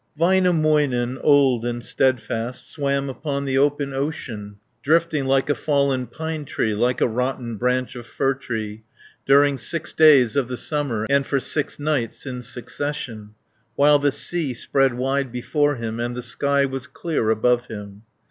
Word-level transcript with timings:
Väinämöinen, 0.17 1.19
old 1.21 1.63
and 1.63 1.85
steadfast, 1.85 2.67
Swam 2.71 3.07
upon 3.07 3.45
the 3.45 3.59
open 3.59 3.93
ocean, 3.93 4.55
Drifting 4.81 5.25
like 5.25 5.47
a 5.47 5.53
fallen 5.53 6.07
pine 6.07 6.43
tree, 6.43 6.73
Like 6.73 7.01
a 7.01 7.07
rotten 7.07 7.55
branch 7.57 7.93
of 7.95 8.07
fir 8.07 8.33
tree, 8.33 8.81
During 9.27 9.59
six 9.59 9.93
days 9.93 10.35
of 10.35 10.47
the 10.47 10.57
summer, 10.57 11.05
And 11.07 11.23
for 11.27 11.39
six 11.39 11.77
nights 11.77 12.25
in 12.25 12.41
succession, 12.41 13.35
While 13.75 13.99
the 13.99 14.11
sea 14.11 14.55
spread 14.55 14.95
wide 14.95 15.31
before 15.31 15.75
him, 15.75 15.99
And 15.99 16.15
the 16.15 16.23
sky 16.23 16.65
was 16.65 16.87
clear 16.87 17.29
above 17.29 17.67
him. 17.67 18.01